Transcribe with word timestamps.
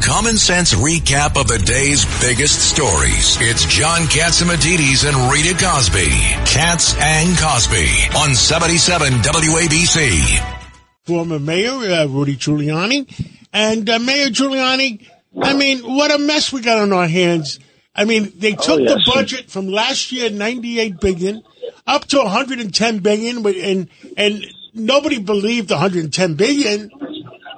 common 0.00 0.36
sense 0.36 0.74
recap 0.74 1.40
of 1.40 1.48
the 1.48 1.58
day's 1.58 2.04
biggest 2.20 2.70
stories. 2.70 3.36
It's 3.40 3.64
John 3.66 4.02
Catsimatidis 4.02 5.06
and 5.08 5.32
Rita 5.32 5.54
Cosby. 5.62 6.08
Cats 6.46 6.94
and 6.98 7.36
Cosby 7.38 7.88
on 8.16 8.34
77 8.34 9.12
WABC. 9.12 10.62
Former 11.04 11.38
Mayor 11.38 11.70
uh, 11.72 12.06
Rudy 12.06 12.36
Giuliani. 12.36 13.06
And 13.52 13.88
uh, 13.88 13.98
Mayor 13.98 14.28
Giuliani, 14.28 15.08
I 15.42 15.54
mean, 15.54 15.80
what 15.80 16.12
a 16.12 16.18
mess 16.18 16.52
we 16.52 16.60
got 16.60 16.78
on 16.78 16.92
our 16.92 17.08
hands. 17.08 17.58
I 17.94 18.04
mean, 18.04 18.32
they 18.36 18.52
took 18.52 18.68
Oh, 18.80 18.82
yes. 18.82 18.92
the 19.06 19.12
budget 19.14 19.50
from 19.50 19.68
last 19.68 20.12
year, 20.12 20.28
98 20.30 21.00
billion, 21.00 21.42
up 21.86 22.04
to 22.06 22.18
110 22.18 22.98
billion, 22.98 23.46
and, 23.46 23.88
and 24.18 24.44
nobody 24.74 25.18
believed 25.18 25.70
110 25.70 26.34
billion. 26.34 26.90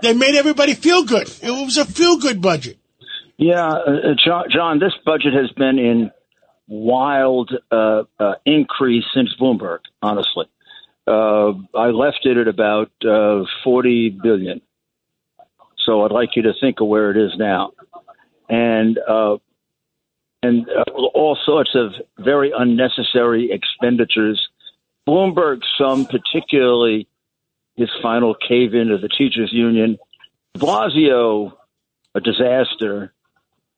They 0.03 0.12
made 0.12 0.35
everybody 0.35 0.75
feel 0.75 1.05
good. 1.05 1.29
It 1.43 1.51
was 1.51 1.77
a 1.77 1.85
feel 1.85 2.19
good 2.19 2.41
budget. 2.41 2.79
Yeah, 3.37 3.69
uh, 3.69 3.73
uh, 3.73 4.15
John, 4.25 4.45
John, 4.52 4.79
this 4.79 4.93
budget 5.05 5.33
has 5.33 5.51
been 5.52 5.79
in 5.79 6.11
wild 6.66 7.52
uh, 7.70 8.03
uh, 8.19 8.34
increase 8.45 9.05
since 9.15 9.30
Bloomberg. 9.41 9.79
Honestly, 10.03 10.47
uh, 11.06 11.53
I 11.75 11.91
left 11.91 12.20
it 12.25 12.37
at 12.37 12.48
about 12.48 12.91
uh, 13.05 13.45
forty 13.62 14.11
billion. 14.11 14.61
So 15.87 16.05
I'd 16.05 16.12
like 16.12 16.30
you 16.37 16.42
to 16.42 16.53
think 16.61 16.80
of 16.80 16.89
where 16.89 17.11
it 17.11 17.17
is 17.17 17.33
now, 17.39 17.73
and 18.48 18.98
and 20.42 20.67
all 21.15 21.37
sorts 21.45 21.75
of 21.75 21.92
very 22.19 22.53
unnecessary 22.56 23.51
expenditures. 23.53 24.48
Bloomberg, 25.09 25.62
some 25.78 26.06
particularly 26.06 27.09
his 27.78 27.88
final 28.02 28.34
cave 28.34 28.74
in 28.74 28.88
to 28.88 28.98
the 28.98 29.09
teachers 29.09 29.50
union. 29.52 29.98
Blasio, 30.56 31.52
a 32.14 32.20
disaster. 32.20 33.14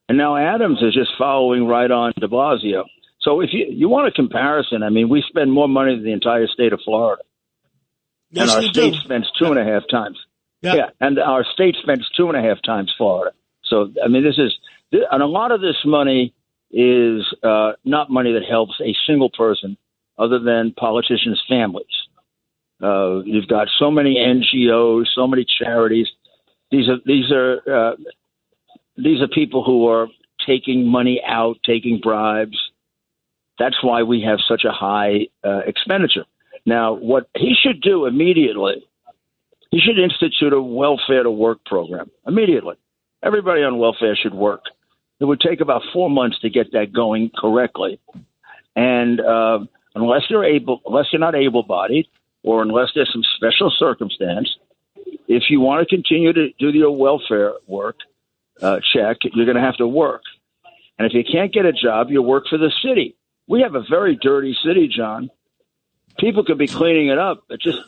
And 0.09 0.17
now 0.17 0.37
Adams 0.37 0.79
is 0.83 0.95
just 0.95 1.11
following 1.19 1.67
right 1.67 1.91
on 1.91 2.13
de 2.19 2.27
Blasio. 2.27 2.85
So 3.21 3.43
if 3.43 3.51
you, 3.53 3.67
you 3.69 3.89
want 3.91 4.09
a 4.09 4.13
comparison, 4.13 4.83
I 4.83 4.89
mean, 4.89 5.11
we 5.11 5.23
spend 5.29 5.53
more 5.53 5.69
money 5.69 5.95
than 5.95 6.05
the 6.05 6.13
entire 6.13 6.49
state 6.49 6.73
of 6.73 6.81
Florida. 6.83 7.23
Yes, 8.31 8.43
and 8.43 8.51
our 8.51 8.73
state 8.73 8.95
do. 8.95 9.01
spends 9.01 9.31
two 9.39 9.47
and 9.47 9.59
a 9.59 9.65
half 9.65 9.83
times. 9.91 10.19
Yeah. 10.63 10.75
Yeah. 10.75 10.91
And 11.01 11.19
our 11.19 11.45
state 11.53 11.77
spends 11.83 12.09
two 12.17 12.29
and 12.29 12.37
a 12.37 12.41
half 12.41 12.63
times 12.63 12.93
Florida. 12.97 13.37
So, 13.65 13.93
I 14.03 14.09
mean, 14.09 14.25
this 14.25 14.39
is, 14.39 14.57
and 15.13 15.23
a 15.23 15.27
lot 15.27 15.53
of 15.53 15.61
this 15.61 15.77
money 15.85 16.35
is 16.71 17.23
uh, 17.43 17.73
not 17.85 18.11
money 18.11 18.33
that 18.33 18.45
helps 18.49 18.81
a 18.81 18.95
single 19.07 19.31
person 19.31 19.77
other 20.19 20.39
than 20.39 20.73
politicians' 20.73 21.43
families. 21.49 21.87
Uh, 22.83 23.21
you've 23.25 23.49
got 23.49 23.69
so 23.79 23.91
many 23.91 24.17
NGOs, 24.17 25.07
so 25.15 25.27
many 25.27 25.45
charities. 25.45 26.09
These 26.71 26.89
are 26.89 26.97
these 27.05 27.31
are 27.31 27.61
uh, 27.67 27.97
these 28.97 29.21
are 29.21 29.29
people 29.29 29.65
who 29.65 29.87
are 29.89 30.09
taking 30.47 30.87
money 30.87 31.21
out, 31.27 31.57
taking 31.65 32.01
bribes. 32.01 32.59
That's 33.59 33.83
why 33.83 34.03
we 34.03 34.23
have 34.23 34.39
such 34.49 34.65
a 34.65 34.73
high 34.73 35.27
uh, 35.45 35.61
expenditure. 35.67 36.25
Now, 36.65 36.95
what 36.95 37.29
he 37.37 37.55
should 37.61 37.83
do 37.83 38.07
immediately, 38.07 38.83
he 39.71 39.81
should 39.81 39.99
institute 39.99 40.53
a 40.53 40.63
welfare 40.63 41.23
to 41.23 41.31
work 41.31 41.65
program 41.65 42.11
immediately. 42.27 42.77
Everybody 43.23 43.63
on 43.63 43.79
welfare 43.79 44.17
should 44.17 44.35
work. 44.35 44.63
It 45.21 45.27
would 45.27 45.41
take 45.41 45.61
about 45.61 45.83
four 45.93 46.09
months 46.09 46.39
to 46.41 46.49
get 46.49 46.73
that 46.73 46.95
going 46.95 47.31
correctly, 47.37 48.01
and 48.75 49.21
uh, 49.21 49.59
unless 49.95 50.23
you're 50.31 50.45
able, 50.45 50.81
unless 50.87 51.07
you're 51.13 51.21
not 51.21 51.35
able-bodied, 51.35 52.07
or 52.43 52.63
unless 52.63 52.89
there's 52.95 53.13
some 53.13 53.25
special 53.37 53.71
circumstance, 53.79 54.57
if 55.29 55.45
you 55.51 55.61
want 55.61 55.87
to 55.87 55.95
continue 55.95 56.33
to 56.33 56.51
do 56.59 56.71
your 56.71 56.97
welfare 56.97 57.55
work, 57.67 57.97
uh, 58.63 58.81
check, 58.93 59.19
you're 59.33 59.47
going 59.47 59.57
to 59.57 59.63
have 59.63 59.77
to 59.77 59.87
work. 59.87 60.23
And 60.99 61.07
if 61.07 61.15
you 61.15 61.25
can't 61.25 61.53
get 61.53 61.65
a 61.65 61.73
job, 61.73 62.11
you 62.11 62.23
work 62.23 62.45
for 62.49 62.59
the 62.59 62.73
city. 62.85 63.17
We 63.47 63.63
have 63.63 63.75
a 63.75 63.83
very 63.89 64.17
dirty 64.17 64.57
city, 64.65 64.89
John. 64.89 65.31
People 66.19 66.45
could 66.45 66.59
be 66.59 66.67
cleaning 66.67 67.09
it 67.09 67.19
up. 67.19 67.45
It 67.49 67.61
just 67.61 67.79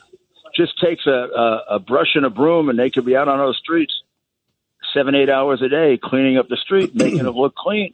just 0.55 0.79
takes 0.79 1.07
a, 1.07 1.11
a, 1.11 1.63
a 1.71 1.79
brush 1.79 2.15
and 2.15 2.25
a 2.25 2.29
broom, 2.29 2.69
and 2.69 2.77
they 2.77 2.89
could 2.89 3.05
be 3.05 3.15
out 3.15 3.27
on 3.27 3.39
those 3.39 3.57
streets 3.57 3.93
seven, 4.93 5.15
eight 5.15 5.29
hours 5.29 5.61
a 5.61 5.69
day 5.69 5.99
cleaning 6.01 6.37
up 6.37 6.47
the 6.47 6.57
street, 6.57 6.95
making 6.95 7.19
it 7.19 7.31
look 7.31 7.55
clean. 7.55 7.93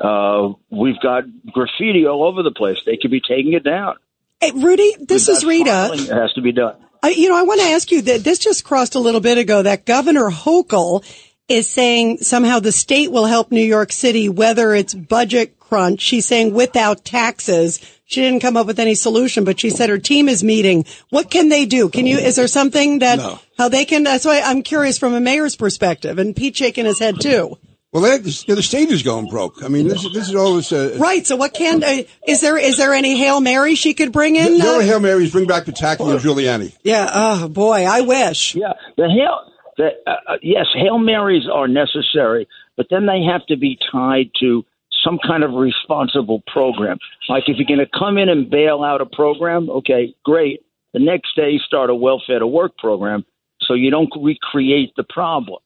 Uh, 0.00 0.52
we've 0.70 1.00
got 1.00 1.24
graffiti 1.52 2.06
all 2.06 2.24
over 2.24 2.42
the 2.42 2.50
place. 2.50 2.78
They 2.84 2.96
could 2.96 3.10
be 3.10 3.20
taking 3.20 3.52
it 3.52 3.64
down. 3.64 3.96
Hey, 4.42 4.50
Rudy, 4.50 4.96
this 4.98 5.28
is 5.28 5.44
Rita. 5.44 5.90
It 5.94 6.08
has 6.08 6.32
to 6.32 6.42
be 6.42 6.50
done. 6.50 6.74
I, 7.00 7.10
you 7.10 7.28
know, 7.28 7.36
I 7.36 7.42
want 7.42 7.60
to 7.60 7.66
ask 7.68 7.92
you 7.92 8.02
that 8.02 8.24
this 8.24 8.40
just 8.40 8.64
crossed 8.64 8.96
a 8.96 8.98
little 8.98 9.20
bit 9.20 9.38
ago 9.38 9.62
that 9.62 9.86
Governor 9.86 10.30
Hochul 10.30 11.04
is 11.46 11.70
saying 11.70 12.18
somehow 12.18 12.58
the 12.58 12.72
state 12.72 13.12
will 13.12 13.26
help 13.26 13.52
New 13.52 13.62
York 13.62 13.92
City 13.92 14.28
weather 14.28 14.74
its 14.74 14.94
budget 14.94 15.60
crunch. 15.60 16.00
She's 16.00 16.26
saying 16.26 16.54
without 16.54 17.04
taxes. 17.04 17.78
She 18.04 18.20
didn't 18.20 18.40
come 18.40 18.56
up 18.56 18.66
with 18.66 18.80
any 18.80 18.96
solution, 18.96 19.44
but 19.44 19.60
she 19.60 19.70
said 19.70 19.88
her 19.90 19.98
team 19.98 20.28
is 20.28 20.42
meeting. 20.42 20.86
What 21.10 21.30
can 21.30 21.48
they 21.48 21.64
do? 21.64 21.88
Can 21.88 22.06
you, 22.06 22.18
is 22.18 22.34
there 22.34 22.48
something 22.48 22.98
that, 22.98 23.18
No. 23.18 23.38
how 23.58 23.68
they 23.68 23.84
can, 23.84 24.02
that's 24.02 24.24
why 24.24 24.40
I'm 24.40 24.62
curious 24.62 24.98
from 24.98 25.14
a 25.14 25.20
mayor's 25.20 25.54
perspective 25.54 26.18
and 26.18 26.34
Pete 26.34 26.56
shaking 26.56 26.84
his 26.84 26.98
head 26.98 27.20
too. 27.20 27.58
Well, 27.92 28.02
they, 28.02 28.16
the, 28.18 28.54
the 28.54 28.62
state 28.62 28.90
is 28.90 29.02
going 29.02 29.28
broke. 29.28 29.62
I 29.62 29.68
mean, 29.68 29.86
this, 29.86 30.02
is- 30.04 30.12
this 30.14 30.28
is 30.28 30.34
all 30.34 30.54
this. 30.56 30.72
Uh, 30.72 30.96
Right. 30.98 31.26
So 31.26 31.36
what 31.36 31.52
can, 31.52 31.84
uh, 31.84 32.02
is 32.26 32.40
there, 32.40 32.56
is 32.56 32.78
there 32.78 32.94
any 32.94 33.18
Hail 33.18 33.40
Mary 33.40 33.74
she 33.74 33.92
could 33.92 34.12
bring 34.12 34.36
in? 34.36 34.58
The 34.58 34.66
uh, 34.66 34.70
only 34.72 34.86
Hail 34.86 34.98
marys 35.00 35.30
bring 35.30 35.46
back 35.46 35.64
Pataki 35.64 36.10
and 36.10 36.18
Giuliani. 36.20 36.74
yeah. 36.82 37.10
Oh 37.12 37.48
boy. 37.48 37.84
I 37.84 38.00
wish. 38.00 38.54
Yeah, 38.54 38.72
the 38.96 39.08
hail. 39.10 39.52
The, 39.76 39.90
uh, 40.06 40.10
uh, 40.26 40.36
yes, 40.42 40.66
hail 40.74 40.98
marys 40.98 41.44
are 41.52 41.68
necessary, 41.68 42.46
but 42.76 42.86
then 42.90 43.06
they 43.06 43.22
have 43.30 43.44
to 43.46 43.56
be 43.56 43.78
tied 43.90 44.30
to 44.40 44.64
some 45.04 45.18
kind 45.26 45.42
of 45.44 45.52
responsible 45.52 46.42
program. 46.46 46.98
Like 47.28 47.44
if 47.46 47.56
you're 47.58 47.66
going 47.66 47.86
to 47.86 47.98
come 47.98 48.16
in 48.18 48.28
and 48.28 48.48
bail 48.48 48.82
out 48.84 49.00
a 49.00 49.06
program, 49.06 49.68
okay, 49.68 50.14
great. 50.24 50.60
The 50.94 51.00
next 51.00 51.34
day, 51.36 51.58
start 51.66 51.88
a 51.90 51.94
welfare 51.94 52.38
to 52.38 52.46
work 52.46 52.76
program, 52.78 53.24
so 53.62 53.72
you 53.74 53.90
don't 53.90 54.12
recreate 54.20 54.92
the 54.96 55.04
problem. 55.04 55.58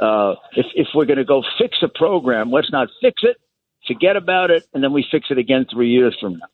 Uh, 0.00 0.34
if 0.52 0.66
if 0.74 0.88
we're 0.94 1.06
going 1.06 1.18
to 1.18 1.24
go 1.24 1.42
fix 1.58 1.78
a 1.82 1.88
program, 1.88 2.50
let's 2.50 2.70
not 2.70 2.88
fix 3.00 3.22
it, 3.22 3.36
forget 3.86 4.16
about 4.16 4.50
it, 4.50 4.64
and 4.74 4.82
then 4.82 4.92
we 4.92 5.04
fix 5.10 5.26
it 5.30 5.38
again 5.38 5.66
three 5.72 5.90
years 5.90 6.16
from 6.20 6.34
now. 6.34 6.46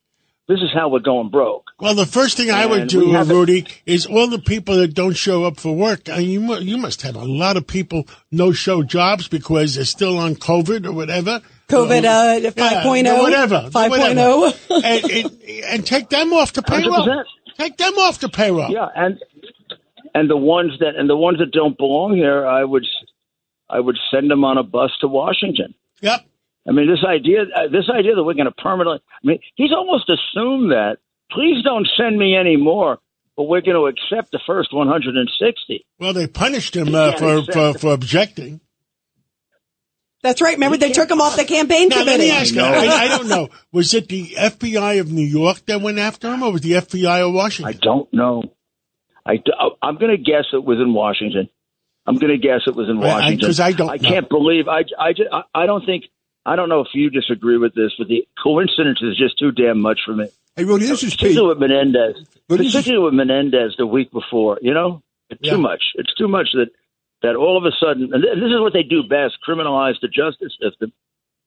This 0.48 0.58
is 0.58 0.70
how 0.74 0.88
we're 0.88 0.98
going 0.98 1.30
broke. 1.30 1.66
Well, 1.78 1.94
the 1.94 2.04
first 2.04 2.36
thing 2.36 2.50
I 2.50 2.66
would 2.66 2.88
do, 2.88 3.06
we 3.06 3.12
have 3.12 3.30
a- 3.30 3.34
Rudy, 3.34 3.64
is 3.86 4.06
all 4.06 4.26
the 4.26 4.40
people 4.40 4.76
that 4.78 4.92
don't 4.92 5.16
show 5.16 5.44
up 5.44 5.58
for 5.60 5.74
work. 5.74 6.08
I 6.08 6.18
mean, 6.18 6.30
you, 6.30 6.54
you 6.56 6.76
must 6.76 7.02
have 7.02 7.14
a 7.14 7.24
lot 7.24 7.56
of 7.56 7.66
people 7.66 8.08
no 8.32 8.52
show 8.52 8.82
jobs 8.82 9.28
because 9.28 9.76
they're 9.76 9.84
still 9.84 10.18
on 10.18 10.34
COVID 10.34 10.84
or 10.84 10.92
whatever. 10.92 11.40
COVID, 11.68 12.04
uh, 12.04 12.40
Yeah, 12.40 12.82
5.0, 12.82 13.22
whatever, 13.22 13.70
5.0. 13.70 13.88
whatever. 13.88 14.56
and, 14.84 15.04
and, 15.10 15.40
and 15.64 15.86
take 15.86 16.10
them 16.10 16.32
off 16.32 16.52
the 16.52 16.62
payroll. 16.62 17.06
100%. 17.06 17.24
Take 17.56 17.76
them 17.76 17.94
off 17.98 18.18
the 18.18 18.28
payroll. 18.28 18.70
Yeah, 18.70 18.88
and 18.96 19.18
and 20.14 20.28
the 20.28 20.36
ones 20.36 20.72
that 20.80 20.96
and 20.96 21.08
the 21.08 21.16
ones 21.16 21.38
that 21.38 21.52
don't 21.52 21.78
belong 21.78 22.14
here, 22.16 22.44
I 22.46 22.64
would 22.64 22.84
I 23.72 23.80
would 23.80 23.98
send 24.12 24.30
them 24.30 24.44
on 24.44 24.58
a 24.58 24.62
bus 24.62 24.90
to 25.00 25.08
Washington. 25.08 25.74
Yep. 26.02 26.26
I 26.68 26.70
mean, 26.72 26.86
this 26.88 27.04
idea 27.04 27.42
uh, 27.42 27.68
this 27.72 27.88
idea 27.92 28.14
that 28.14 28.22
we're 28.22 28.34
going 28.34 28.46
to 28.46 28.52
permanently. 28.52 29.00
I 29.24 29.26
mean, 29.26 29.40
he's 29.56 29.72
almost 29.72 30.08
assumed 30.10 30.70
that. 30.70 30.98
Please 31.30 31.64
don't 31.64 31.88
send 31.96 32.18
me 32.18 32.36
any 32.36 32.56
more, 32.56 32.98
but 33.36 33.44
we're 33.44 33.62
going 33.62 33.76
to 33.76 33.86
accept 33.86 34.32
the 34.32 34.40
first 34.46 34.72
160. 34.72 35.86
Well, 35.98 36.12
they 36.12 36.26
punished 36.26 36.76
him 36.76 36.94
uh, 36.94 37.16
for, 37.16 37.42
for 37.50 37.78
for 37.78 37.92
objecting. 37.94 38.60
That's 40.22 40.40
right. 40.40 40.54
Remember, 40.54 40.76
they 40.76 40.92
took 40.92 41.10
him 41.10 41.20
off 41.20 41.34
the 41.34 41.44
campaign 41.44 41.88
Now, 41.88 41.96
let 41.96 42.04
committee. 42.04 42.24
me 42.24 42.30
ask 42.30 42.54
you. 42.54 42.60
I, 42.60 42.86
I 42.86 43.08
don't 43.08 43.28
know. 43.28 43.48
Was 43.72 43.92
it 43.94 44.08
the 44.08 44.28
FBI 44.38 45.00
of 45.00 45.10
New 45.10 45.26
York 45.26 45.66
that 45.66 45.80
went 45.80 45.98
after 45.98 46.32
him, 46.32 46.42
or 46.44 46.52
was 46.52 46.60
the 46.60 46.72
FBI 46.72 47.26
of 47.26 47.34
Washington? 47.34 47.74
I 47.74 47.78
don't 47.82 48.12
know. 48.12 48.42
I'm 49.26 49.96
going 49.98 50.16
to 50.16 50.22
guess 50.22 50.44
it 50.52 50.62
was 50.62 50.78
in 50.78 50.94
Washington. 50.94 51.48
I'm 52.06 52.16
going 52.16 52.32
to 52.32 52.38
guess 52.38 52.62
it 52.66 52.74
was 52.74 52.88
in 52.88 52.98
I- 52.98 53.00
I- 53.02 53.14
Washington 53.14 53.48
'cause 53.48 53.60
I 53.60 53.72
don't 53.72 53.88
I 53.90 53.98
can't 53.98 54.28
believe. 54.28 54.68
I 54.68 54.84
I, 54.98 55.14
I 55.32 55.42
I 55.54 55.66
don't 55.66 55.84
think. 55.86 56.04
I 56.44 56.56
don't 56.56 56.68
know 56.68 56.80
if 56.80 56.88
you 56.92 57.08
disagree 57.08 57.56
with 57.56 57.72
this, 57.74 57.92
but 57.96 58.08
the 58.08 58.26
coincidence 58.42 58.98
is 59.00 59.16
just 59.16 59.38
too 59.38 59.52
damn 59.52 59.80
much 59.80 60.00
for 60.04 60.12
me. 60.12 60.26
Hey, 60.56 60.64
Rudy, 60.64 60.86
this 60.86 61.04
is 61.04 61.10
Pete. 61.14 61.20
Particularly 61.36 61.48
with 61.54 61.58
Menendez. 61.60 62.16
Is- 62.16 62.28
Particularly 62.72 63.04
with 63.04 63.14
Menendez 63.14 63.74
the 63.78 63.86
week 63.86 64.10
before. 64.10 64.58
You 64.60 64.74
know, 64.74 65.02
it's 65.30 65.40
Yeah. 65.42 65.52
too 65.52 65.58
much. 65.62 65.82
It's 65.94 66.12
too 66.14 66.26
much 66.28 66.48
that 66.54 66.70
that 67.22 67.36
all 67.36 67.56
of 67.56 67.64
a 67.64 67.70
sudden, 67.78 68.12
and 68.12 68.22
this 68.24 68.50
is 68.50 68.60
what 68.60 68.72
they 68.72 68.82
do 68.82 69.04
best: 69.04 69.38
criminalize 69.46 70.00
the 70.02 70.08
justice 70.08 70.52
system. 70.60 70.92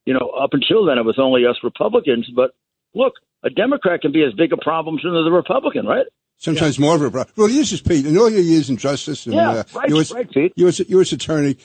You 0.06 0.14
know, 0.14 0.30
up 0.30 0.54
until 0.54 0.86
then, 0.86 0.98
it 0.98 1.04
was 1.04 1.20
only 1.20 1.46
us 1.46 1.58
Republicans. 1.64 2.30
But 2.34 2.52
look, 2.94 3.16
a 3.44 3.50
Democrat 3.50 4.02
can 4.02 4.14
be 4.14 4.24
as 4.24 4.32
big 4.34 4.54
a 4.54 4.58
problem 4.58 4.96
as 4.96 5.04
the 5.04 5.32
Republican, 5.32 5.86
right? 5.86 6.06
Sometimes 6.38 6.78
more 6.78 6.96
of 6.96 7.02
a 7.02 7.10
problem. 7.12 7.34
Rudy, 7.38 7.56
this 7.56 7.72
is 7.72 7.82
Pete. 7.82 8.06
In 8.06 8.18
all 8.18 8.30
your 8.30 8.42
years 8.42 8.70
in 8.70 8.78
justice 8.78 9.26
and 9.26 9.36
Yeah, 9.36 9.50
uh, 9.50 9.64
right, 9.74 9.90
U.S. 9.90 10.12
right, 10.12 10.30
Pete. 10.30 10.54
U.S. 10.58 10.80
U.S. 10.80 11.12
attorney, 11.12 11.58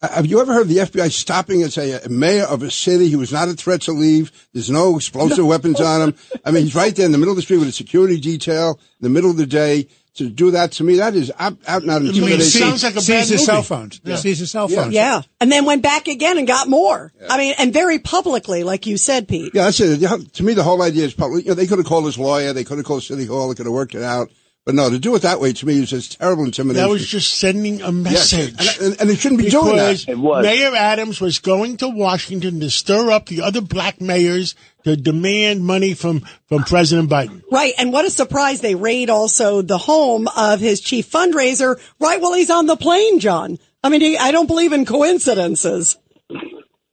uh, 0.00 0.08
have 0.08 0.26
you 0.26 0.40
ever 0.40 0.52
heard 0.52 0.62
of 0.62 0.68
the 0.68 0.76
FBI 0.76 1.10
stopping 1.10 1.62
as 1.62 1.76
a, 1.76 2.04
a 2.04 2.08
mayor 2.08 2.44
of 2.44 2.62
a 2.62 2.70
city 2.70 3.08
who 3.08 3.18
was 3.18 3.32
not 3.32 3.48
a 3.48 3.54
threat 3.54 3.82
to 3.82 3.92
leave? 3.92 4.48
There's 4.52 4.70
no 4.70 4.96
explosive 4.96 5.44
weapons 5.46 5.80
on 5.80 6.08
him. 6.08 6.14
I 6.44 6.50
mean, 6.52 6.64
he's 6.64 6.74
right 6.74 6.94
there 6.94 7.06
in 7.06 7.12
the 7.12 7.18
middle 7.18 7.32
of 7.32 7.36
the 7.36 7.42
street 7.42 7.58
with 7.58 7.68
a 7.68 7.72
security 7.72 8.20
detail 8.20 8.78
in 9.00 9.02
the 9.02 9.08
middle 9.08 9.30
of 9.30 9.36
the 9.36 9.46
day, 9.46 9.88
to 10.18 10.28
do 10.28 10.52
that 10.52 10.72
to 10.72 10.84
me, 10.84 10.96
that 10.96 11.14
is 11.14 11.32
out, 11.38 11.56
out 11.66 11.82
and 11.82 11.90
out 11.90 12.02
mean, 12.02 12.10
intimidation. 12.10 12.42
see- 12.42 12.58
sounds 12.60 12.84
like 12.84 12.94
a 12.96 13.00
seized 13.00 13.08
bad 13.08 13.20
his 13.22 13.30
movie. 13.32 13.44
cell 13.44 13.62
phones. 13.62 14.00
Yeah. 14.04 14.16
Seized 14.16 14.40
his 14.40 14.50
cell 14.50 14.68
phones. 14.68 14.92
Yeah. 14.92 15.22
And 15.40 15.50
then 15.50 15.64
went 15.64 15.82
back 15.82 16.06
again 16.06 16.38
and 16.38 16.46
got 16.46 16.68
more. 16.68 17.12
I 17.28 17.38
mean, 17.38 17.54
and 17.58 17.72
very 17.72 17.98
publicly, 17.98 18.62
like 18.64 18.86
you 18.86 18.96
said, 18.96 19.26
Pete. 19.26 19.52
Yeah, 19.54 19.64
that's 19.64 19.80
it. 19.80 20.34
To 20.34 20.42
me, 20.42 20.54
the 20.54 20.62
whole 20.62 20.82
idea 20.82 21.04
is 21.04 21.14
public. 21.14 21.44
You 21.44 21.50
know, 21.50 21.54
they 21.54 21.66
could 21.66 21.78
have 21.78 21.86
called 21.86 22.04
his 22.06 22.18
lawyer. 22.18 22.52
They 22.52 22.64
could 22.64 22.78
have 22.78 22.86
called 22.86 23.02
City 23.02 23.24
Hall. 23.26 23.48
They 23.48 23.54
could 23.54 23.66
have 23.66 23.72
worked 23.72 23.94
it 23.94 24.02
out. 24.02 24.30
But 24.68 24.74
no, 24.74 24.90
to 24.90 24.98
do 24.98 25.14
it 25.16 25.22
that 25.22 25.40
way 25.40 25.54
to 25.54 25.64
me 25.66 25.78
is 25.80 25.88
just 25.88 26.18
terrible 26.20 26.44
intimidation. 26.44 26.84
That 26.86 26.90
was 26.92 27.08
just 27.08 27.32
sending 27.38 27.80
a 27.80 27.86
Yes. 27.90 28.34
message. 28.34 28.76
And, 28.76 28.86
and, 28.92 29.00
and 29.00 29.08
they 29.08 29.14
shouldn't 29.14 29.40
be 29.40 29.48
doing 29.48 29.76
that. 29.76 30.06
It 30.06 30.18
was. 30.18 30.42
Mayor 30.44 30.74
Adams 30.76 31.22
was 31.22 31.38
going 31.38 31.78
to 31.78 31.88
Washington 31.88 32.60
to 32.60 32.68
stir 32.68 33.10
up 33.10 33.24
the 33.26 33.40
other 33.40 33.62
black 33.62 33.98
mayors 34.02 34.54
to 34.84 34.94
demand 34.94 35.64
money 35.64 35.94
from, 35.94 36.20
from 36.50 36.64
President 36.64 37.08
Biden. 37.08 37.42
Right. 37.50 37.72
And 37.78 37.94
what 37.94 38.04
a 38.04 38.10
surprise. 38.10 38.60
They 38.60 38.74
raid 38.74 39.08
also 39.08 39.62
the 39.62 39.78
home 39.78 40.28
of 40.36 40.60
his 40.60 40.82
chief 40.82 41.10
fundraiser 41.10 41.80
right 41.98 42.20
while 42.20 42.34
he's 42.34 42.50
on 42.50 42.66
the 42.66 42.76
plane, 42.76 43.20
John. 43.20 43.58
I 43.82 43.88
mean, 43.88 44.02
he, 44.02 44.18
I 44.18 44.32
don't 44.32 44.48
believe 44.48 44.74
in 44.74 44.84
coincidences. 44.84 45.96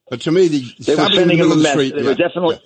But 0.09 0.21
to 0.21 0.31
me, 0.31 0.47
the 0.47 0.59
They 0.79 0.95
were 0.95 1.01
stopping 1.09 1.17
in 1.23 1.27
the 1.27 1.33
sending 1.33 1.39
him 1.39 1.51
a 1.51 1.55
message. 1.57 1.71
street. 1.71 1.95
They 1.95 2.01
yeah. 2.03 2.07
were 2.07 2.15
definitely 2.15 2.59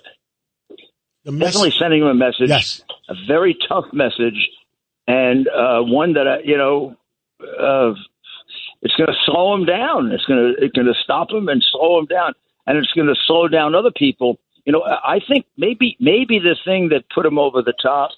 The 1.24 1.32
mess- 1.32 1.48
definitely 1.48 1.74
sending 1.80 2.00
him 2.02 2.06
a 2.06 2.14
message. 2.14 2.48
Yes. 2.48 2.82
a 3.08 3.14
very 3.26 3.56
tough 3.68 3.86
message, 3.92 4.38
and 5.06 5.48
uh, 5.48 5.80
one 5.82 6.14
that 6.14 6.26
I, 6.28 6.38
you 6.44 6.56
know, 6.56 6.96
uh, 7.40 7.92
it's 8.82 8.94
going 8.96 9.08
to 9.08 9.16
slow 9.26 9.56
them 9.56 9.66
down. 9.66 10.12
It's 10.12 10.24
going 10.24 10.54
to 10.56 10.64
it's 10.64 10.72
going 10.72 10.86
to 10.86 10.94
stop 11.02 11.28
them 11.28 11.48
and 11.48 11.62
slow 11.72 11.96
them 11.96 12.06
down, 12.06 12.32
and 12.66 12.78
it's 12.78 12.92
going 12.92 13.08
to 13.08 13.14
slow 13.26 13.48
down 13.48 13.74
other 13.74 13.90
people. 13.94 14.38
You 14.64 14.72
know, 14.72 14.82
I 14.82 15.16
I 15.16 15.20
think 15.26 15.46
maybe 15.56 15.96
maybe 16.00 16.38
the 16.38 16.56
thing 16.64 16.90
that 16.90 17.04
put 17.14 17.26
him 17.26 17.38
over 17.38 17.62
the 17.62 17.74
top 17.82 18.10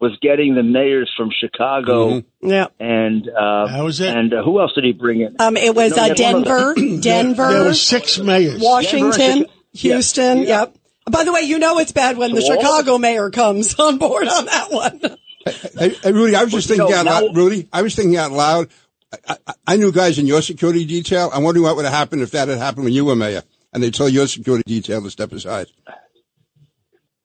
was 0.00 0.18
getting 0.20 0.54
the 0.56 0.62
mayors 0.62 1.10
from 1.16 1.30
Chicago 1.30 2.22
Yeah. 2.42 2.66
and 2.80 3.26
uh, 3.28 3.66
That 3.68 3.84
was 3.84 4.00
it. 4.00 4.14
And 4.14 4.34
uh, 4.34 4.42
who 4.42 4.60
else 4.60 4.72
did 4.74 4.84
he 4.84 4.92
bring 4.92 5.20
in? 5.20 5.36
Um, 5.38 5.56
it 5.56 5.74
was 5.74 5.96
No, 5.96 6.02
uh, 6.02 6.14
he 6.14 6.22
had 6.22 6.32
one 6.34 6.42
of 6.42 6.44
Denver, 6.44 6.74
Denver, 7.00 7.48
There 7.52 7.62
were 7.64 7.74
six 7.74 8.18
mayors. 8.18 8.60
Washington, 8.60 9.12
Denver, 9.18 9.50
Houston. 9.72 10.38
Yeah. 10.38 10.46
Yep. 10.62 10.76
By 11.10 11.24
the 11.24 11.32
way, 11.32 11.42
you 11.42 11.58
know 11.60 11.78
it's 11.78 11.92
bad 11.92 12.18
when 12.18 12.32
the 12.34 12.42
So 12.42 12.54
all- 12.54 12.60
Chicago 12.60 12.98
mayor 12.98 13.30
comes 13.30 13.78
on 13.78 13.98
board 13.98 14.26
on 14.28 14.44
that 14.46 14.72
one. 14.72 15.00
Hey, 15.78 15.90
hey, 16.02 16.12
Rudy, 16.12 16.34
I 16.36 16.44
was 16.44 16.52
just 16.52 16.68
Well, 16.68 16.78
thinking 16.78 16.88
you 16.88 16.96
out 16.96 17.06
loud. 17.06 17.36
Rudy, 17.36 17.68
I 17.72 17.82
was 17.82 17.94
thinking 17.94 18.16
out 18.16 18.32
loud. 18.32 18.68
I, 19.28 19.36
I, 19.46 19.52
I 19.66 19.76
knew 19.76 19.92
guys 19.92 20.18
in 20.18 20.26
your 20.26 20.42
security 20.42 20.84
detail. 20.84 21.30
I'm 21.32 21.42
wondering 21.42 21.64
what 21.64 21.76
would 21.76 21.84
have 21.84 21.94
happened 21.94 22.22
if 22.22 22.30
that 22.32 22.48
had 22.48 22.58
happened 22.58 22.84
when 22.84 22.94
you 22.94 23.04
were 23.04 23.14
mayor, 23.16 23.42
and 23.72 23.82
they 23.82 23.90
told 23.90 24.12
your 24.12 24.26
security 24.26 24.64
detail 24.66 25.02
to 25.02 25.10
step 25.10 25.32
aside. 25.32 25.66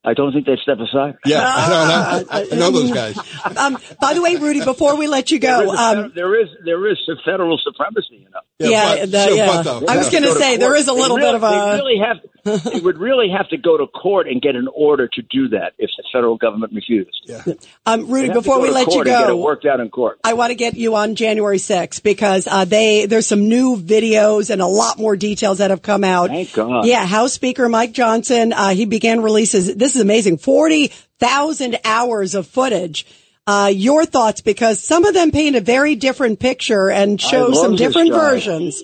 I 0.03 0.13
don't 0.13 0.31
think 0.31 0.45
they'd 0.45 0.59
step 0.59 0.77
aside. 0.79 1.17
Yeah, 1.25 1.41
I 1.43 1.69
don't 1.69 1.87
know. 1.87 2.31
I, 2.31 2.47
I 2.53 2.55
know 2.55 2.71
those 2.71 2.91
guys. 2.91 3.17
Um, 3.57 3.77
by 3.99 4.13
the 4.13 4.21
way, 4.21 4.37
Rudy, 4.37 4.63
before 4.63 4.95
we 4.97 5.07
let 5.07 5.29
you 5.29 5.39
go, 5.39 5.71
a 5.71 5.75
um, 5.75 6.11
there 6.15 6.39
is 6.41 6.47
there 6.63 6.89
is 6.89 6.97
a 7.09 7.21
federal 7.29 7.57
supremacy, 7.57 8.15
you 8.23 8.29
know. 8.29 8.39
yeah, 8.59 8.95
but- 8.95 9.11
the- 9.11 9.21
still, 9.23 9.35
yeah. 9.37 9.61
but 9.63 9.67
I 9.89 9.97
was 9.97 10.11
yeah. 10.11 10.19
going 10.19 10.33
to 10.33 10.39
say 10.39 10.57
there 10.57 10.69
court. 10.69 10.79
is 10.79 10.87
a 10.87 10.93
little 10.93 11.17
really- 11.17 11.27
bit 11.33 11.35
of 11.35 11.43
a. 11.43 11.49
They 11.49 11.77
really 11.83 11.99
have. 11.99 12.17
they 12.73 12.79
would 12.79 12.97
really 12.97 13.29
have 13.29 13.47
to 13.49 13.57
go 13.57 13.77
to 13.77 13.87
court 13.87 14.27
and 14.27 14.41
get 14.41 14.55
an 14.55 14.67
order 14.73 15.07
to 15.07 15.21
do 15.21 15.49
that 15.49 15.73
if 15.77 15.89
the 15.97 16.03
federal 16.11 16.37
government 16.37 16.73
refused. 16.73 17.21
Yeah. 17.25 17.43
Um, 17.85 18.09
Rudy, 18.09 18.29
before 18.31 18.57
go 18.57 18.61
we 18.61 18.69
let 18.69 18.91
you 18.91 18.99
and 18.99 19.05
get 19.05 19.23
it 19.23 19.27
go, 19.27 19.37
worked 19.37 19.65
out 19.65 19.79
in 19.79 19.89
court. 19.89 20.19
I 20.23 20.33
want 20.33 20.51
to 20.51 20.55
get 20.55 20.75
you 20.75 20.95
on 20.95 21.15
January 21.15 21.57
6th 21.57 22.03
because 22.03 22.47
uh, 22.47 22.65
they 22.65 23.05
there's 23.05 23.27
some 23.27 23.49
new 23.49 23.77
videos 23.77 24.49
and 24.49 24.61
a 24.61 24.67
lot 24.67 24.97
more 24.97 25.15
details 25.15 25.59
that 25.59 25.69
have 25.69 25.81
come 25.81 26.03
out. 26.03 26.29
Thank 26.29 26.53
God. 26.53 26.85
Yeah, 26.85 27.05
House 27.05 27.33
Speaker 27.33 27.69
Mike 27.69 27.93
Johnson, 27.93 28.53
uh, 28.53 28.69
he 28.69 28.85
began 28.85 29.21
releases. 29.21 29.75
This 29.75 29.95
is 29.95 30.01
amazing. 30.01 30.37
40,000 30.37 31.79
hours 31.83 32.35
of 32.35 32.47
footage. 32.47 33.05
Uh, 33.47 33.71
your 33.73 34.05
thoughts 34.05 34.41
because 34.41 34.83
some 34.83 35.05
of 35.05 35.15
them 35.15 35.31
paint 35.31 35.55
a 35.55 35.61
very 35.61 35.95
different 35.95 36.39
picture 36.39 36.91
and 36.91 37.19
show 37.19 37.51
some 37.51 37.75
different 37.75 38.11
versions. 38.11 38.83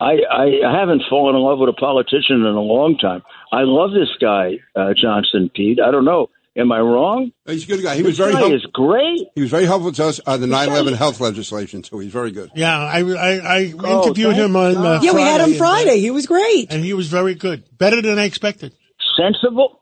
I, 0.00 0.16
I 0.30 0.44
I 0.66 0.78
haven't 0.78 1.02
fallen 1.08 1.36
in 1.36 1.42
love 1.42 1.58
with 1.58 1.68
a 1.68 1.72
politician 1.78 2.36
in 2.36 2.54
a 2.54 2.60
long 2.60 2.98
time. 2.98 3.22
I 3.52 3.62
love 3.62 3.90
this 3.92 4.08
guy 4.20 4.58
uh, 4.76 4.92
Johnson, 5.00 5.50
Pete. 5.54 5.78
I 5.80 5.90
don't 5.90 6.04
know. 6.04 6.30
Am 6.56 6.70
I 6.70 6.78
wrong? 6.78 7.32
He's 7.46 7.64
a 7.64 7.66
good 7.66 7.82
guy. 7.82 7.96
He 7.96 8.02
was 8.04 8.16
very 8.16 8.32
guy 8.32 8.38
helpful. 8.38 8.56
is 8.56 8.66
great. 8.72 9.26
He 9.34 9.40
was 9.40 9.50
very 9.50 9.64
helpful 9.66 9.90
to 9.92 10.04
us 10.06 10.20
on 10.26 10.40
the 10.40 10.46
9/11 10.46 10.94
health 10.96 11.20
legislation 11.20 11.82
too. 11.82 11.98
He's 11.98 12.12
very 12.12 12.30
good. 12.30 12.50
Yeah, 12.54 12.78
I, 12.78 13.00
I, 13.00 13.30
I 13.58 13.74
Oh, 13.78 14.02
interviewed 14.04 14.36
him 14.36 14.54
on 14.54 14.76
uh, 14.76 15.00
Yeah, 15.02 15.12
we 15.14 15.22
had 15.22 15.40
him 15.40 15.54
uh, 15.54 15.58
Friday. 15.58 15.98
He 16.00 16.10
was 16.12 16.26
great. 16.26 16.72
and 16.72 16.84
he 16.84 16.92
was 16.94 17.08
very 17.08 17.34
good. 17.34 17.64
Better 17.76 18.00
than 18.02 18.18
I 18.20 18.24
expected. 18.24 18.72
Sensible, 19.16 19.80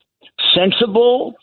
sensible. 0.54 1.34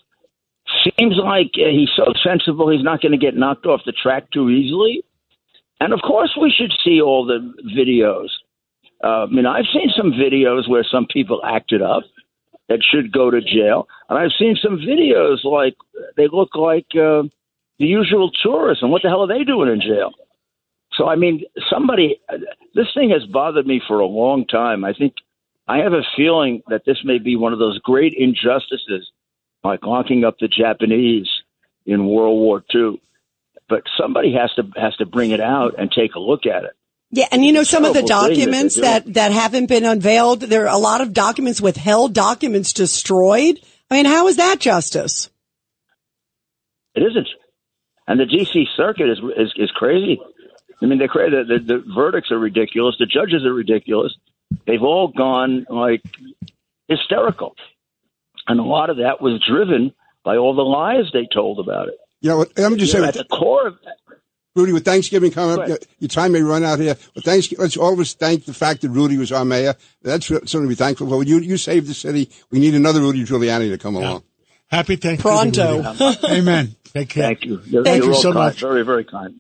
Seems 0.84 1.16
like 1.18 1.52
uh, 1.58 1.70
he's 1.72 1.90
so 1.96 2.06
sensible. 2.24 2.70
He's 2.72 2.84
not 2.84 3.02
going 3.02 3.12
to 3.12 3.18
get 3.18 3.36
knocked 3.36 3.66
off 3.66 3.82
the 3.86 3.92
track 3.92 4.30
too 4.32 4.50
easily. 4.50 5.04
And 5.80 5.94
of 5.94 6.00
course, 6.02 6.36
we 6.40 6.54
should 6.56 6.72
see 6.84 7.02
all 7.02 7.26
the 7.26 7.54
videos. 7.76 8.28
Uh, 9.04 9.24
I 9.24 9.26
mean, 9.28 9.46
I've 9.46 9.66
seen 9.74 9.90
some 9.96 10.12
videos 10.12 10.68
where 10.68 10.84
some 10.84 11.06
people 11.06 11.42
acted 11.46 11.82
up 11.82 12.04
that 12.68 12.80
should 12.84 13.12
go 13.12 13.32
to 13.32 13.42
jail, 13.42 13.88
and 14.10 14.20
I've 14.20 14.32
seen 14.38 14.58
some 14.62 14.78
videos 14.78 15.44
like 15.44 15.76
they 16.18 16.28
look 16.28 16.56
like 16.56 16.88
uh, 16.94 17.24
the 17.80 17.86
usual 17.86 18.30
tourists, 18.44 18.84
and 18.84 18.92
what 18.92 19.02
the 19.02 19.10
hell 19.10 19.22
are 19.22 19.28
they 19.28 19.44
doing 19.44 19.72
in 19.72 19.82
jail? 19.82 20.12
So, 20.94 21.08
I 21.08 21.16
mean, 21.16 21.44
somebody, 21.70 22.20
this 22.76 22.88
thing 22.94 23.12
has 23.12 23.24
bothered 23.26 23.66
me 23.66 23.82
for 23.88 24.00
a 24.00 24.06
long 24.06 24.46
time. 24.46 24.84
I 24.84 24.94
think 24.94 25.14
I 25.68 25.78
have 25.78 25.94
a 25.94 26.02
feeling 26.18 26.62
that 26.68 26.84
this 26.86 26.98
may 27.06 27.20
be 27.20 27.36
one 27.36 27.54
of 27.54 27.60
those 27.60 27.80
great 27.80 28.14
injustices, 28.18 29.10
like 29.64 29.86
locking 29.86 30.26
up 30.26 30.40
the 30.40 30.48
Japanese 30.48 31.30
in 31.86 32.08
World 32.08 32.40
War 32.40 32.64
II. 32.74 33.00
But 33.70 33.84
somebody 33.98 34.34
has 34.34 34.52
to 34.56 34.64
has 34.82 34.96
to 34.98 35.06
bring 35.06 35.30
it 35.30 35.40
out 35.40 35.76
and 35.78 35.92
take 35.92 36.16
a 36.16 36.20
look 36.20 36.48
at 36.48 36.64
it. 36.64 36.76
Yeah, 37.12 37.26
and 37.32 37.44
you 37.44 37.52
know 37.52 37.64
some 37.64 37.86
of 37.86 37.94
the 37.94 38.04
terrible 38.04 38.28
thing 38.28 38.36
that 38.36 38.46
documents 38.46 38.76
that, 38.76 39.14
that 39.16 39.32
haven't 39.32 39.66
been 39.66 39.84
unveiled. 39.84 40.42
There 40.42 40.68
are 40.68 40.76
a 40.76 40.78
lot 40.78 41.02
of 41.02 41.12
documents 41.12 41.60
withheld, 41.60 42.14
documents 42.14 42.72
destroyed. 42.72 43.60
I 43.90 43.96
mean, 43.96 44.06
how 44.06 44.28
is 44.28 44.38
that 44.38 44.60
justice? 44.60 45.30
It 46.94 47.02
isn't, 47.02 47.28
and 48.08 48.20
the 48.20 48.26
D.C. 48.26 48.68
Circuit 48.76 49.10
is 49.10 49.20
is, 49.38 49.54
is 49.56 49.72
crazy. 49.72 50.20
I 50.82 50.86
mean, 50.86 51.00
they're 51.00 51.08
crazy. 51.08 51.36
The, 51.36 51.60
the, 51.60 51.80
the 51.80 51.94
verdicts 51.94 52.32
are 52.32 52.40
ridiculous. 52.40 52.96
The 53.00 53.06
judges 53.06 53.44
are 53.44 53.54
ridiculous. 53.54 54.16
They've 54.66 54.82
all 54.82 55.08
gone 55.08 55.66
like 55.70 56.04
hysterical, 56.88 57.56
and 58.48 58.60
a 58.60 58.64
lot 58.64 58.92
of 58.92 58.98
that 58.98 59.20
was 59.20 59.42
driven 59.48 59.94
by 60.24 60.38
all 60.38 60.56
the 60.56 60.62
lies 60.62 61.06
they 61.12 61.28
told 61.32 61.60
about 61.60 61.88
it. 61.88 61.96
You 62.22 62.30
know, 62.30 62.46
let 62.58 62.72
me 62.72 62.78
just 62.78 62.92
say, 62.92 63.04
At 63.04 63.14
the 63.14 63.24
core 63.24 63.68
of 63.68 63.78
Rudy, 64.60 64.74
with 64.74 64.86
Thanksgiving 64.86 65.32
coming 65.32 65.60
up, 65.60 65.68
Go 65.68 65.78
your 66.00 66.10
time 66.10 66.34
may 66.34 66.42
run 66.42 66.64
out 66.64 66.80
here. 66.80 66.96
But 67.16 67.24
Thanksgiving, 67.24 67.64
let's 67.64 67.78
all 67.78 67.94
of 67.94 68.00
us 68.00 68.14
thank 68.14 68.46
the 68.46 68.54
fact 68.54 68.82
that 68.82 68.90
Rudy 68.90 69.18
was 69.18 69.32
our 69.32 69.46
mayor. 69.46 69.76
That's 70.02 70.28
something 70.28 70.62
to 70.62 70.68
be 70.68 70.76
thankful 70.76 71.08
for. 71.08 71.24
You, 71.24 71.40
you 71.40 71.58
saved 71.58 71.88
the 71.88 71.94
city. 71.94 72.30
We 72.52 72.60
need 72.60 72.76
another 72.76 73.00
Rudy 73.00 73.24
Giuliani 73.24 73.70
to 73.70 73.78
come 73.78 73.96
along. 73.96 74.24
Happy 74.68 74.98
Thanksgiving. 74.98 75.54
Pronto. 75.54 75.96
Amen. 76.28 76.76
Take 76.94 77.10
care. 77.16 77.24
Thank 77.24 77.46
you. 77.46 77.62
You're, 77.66 77.84
Thank 77.84 78.04
you're 78.04 78.14
you 78.14 78.22
so 78.22 78.34
kind. 78.34 78.36
much. 78.36 78.60
Very, 78.60 78.84
very 78.84 79.04
kind. 79.04 79.40